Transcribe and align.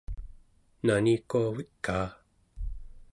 nanikuavikaa 0.85 2.07